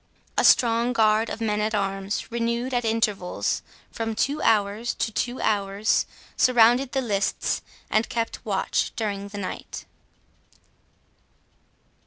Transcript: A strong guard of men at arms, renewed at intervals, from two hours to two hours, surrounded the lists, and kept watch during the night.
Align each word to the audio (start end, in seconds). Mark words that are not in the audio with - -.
A 0.35 0.43
strong 0.43 0.93
guard 0.93 1.29
of 1.29 1.39
men 1.41 1.61
at 1.61 1.75
arms, 1.75 2.31
renewed 2.31 2.73
at 2.73 2.83
intervals, 2.83 3.61
from 3.91 4.15
two 4.15 4.41
hours 4.41 4.95
to 4.95 5.11
two 5.11 5.39
hours, 5.41 6.07
surrounded 6.35 6.93
the 6.93 7.01
lists, 7.01 7.61
and 7.87 8.09
kept 8.09 8.43
watch 8.43 8.91
during 8.95 9.27
the 9.27 9.37
night. 9.37 9.85